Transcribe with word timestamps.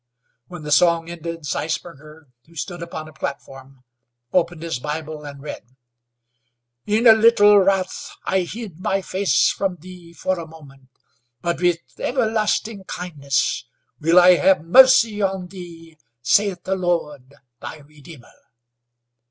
When 0.47 0.63
the 0.63 0.71
song 0.71 1.11
ended 1.11 1.43
Zeisberger, 1.45 2.25
who 2.47 2.55
stood 2.55 2.81
upon 2.81 3.07
a 3.07 3.13
platform, 3.13 3.83
opened 4.33 4.63
his 4.63 4.79
Bible 4.79 5.23
and 5.25 5.43
read: 5.43 5.75
"In 6.87 7.05
a 7.05 7.11
little 7.13 7.59
wrath 7.59 8.09
I 8.23 8.39
hid 8.39 8.79
my 8.79 9.03
face 9.03 9.51
from 9.51 9.75
thee 9.75 10.13
for 10.13 10.39
a 10.39 10.47
moment, 10.47 10.89
but 11.43 11.61
with 11.61 11.77
everlasting 11.99 12.85
kindness 12.85 13.65
will 13.99 14.17
I 14.19 14.37
have 14.37 14.61
mercy 14.65 15.21
on 15.21 15.45
thee, 15.49 15.99
saith 16.23 16.63
the 16.63 16.75
Lord, 16.75 17.35
thy 17.59 17.77
Redeemer." 17.81 18.33